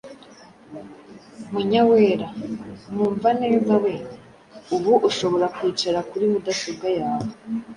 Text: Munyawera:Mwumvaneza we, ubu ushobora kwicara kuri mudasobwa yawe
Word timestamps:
Munyawera:Mwumvaneza 1.51 3.75
we, 3.83 3.93
ubu 4.75 4.91
ushobora 5.09 5.45
kwicara 5.55 5.99
kuri 6.09 6.25
mudasobwa 6.31 6.87
yawe 6.99 7.29